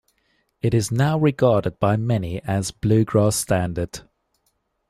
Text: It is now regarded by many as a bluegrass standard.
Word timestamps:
It 0.63 0.73
is 0.73 0.91
now 0.91 1.19
regarded 1.19 1.79
by 1.79 1.95
many 1.95 2.41
as 2.41 2.71
a 2.71 2.73
bluegrass 2.73 3.35
standard. 3.35 3.99